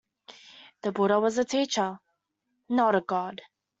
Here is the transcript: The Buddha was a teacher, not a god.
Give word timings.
The 0.81 0.91
Buddha 0.91 1.19
was 1.19 1.37
a 1.37 1.45
teacher, 1.45 1.99
not 2.67 2.95
a 2.95 3.01
god. 3.01 3.43